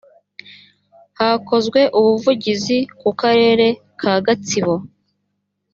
hakozwe 1.19 1.81
ubuvugizi 1.99 2.77
ku 2.99 3.09
karere 3.19 3.67
ka 3.99 4.13
gatsibo 4.25 4.73